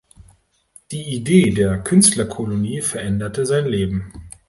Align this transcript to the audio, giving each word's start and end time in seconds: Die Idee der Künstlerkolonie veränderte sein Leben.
Die 0.89 1.13
Idee 1.13 1.51
der 1.51 1.77
Künstlerkolonie 1.83 2.81
veränderte 2.81 3.45
sein 3.45 3.67
Leben. 3.67 4.11